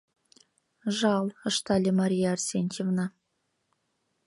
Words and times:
—Жал,— 0.97 1.25
ыштале 1.49 1.91
Мария 1.99 2.27
Арсентьевна. 2.35 3.05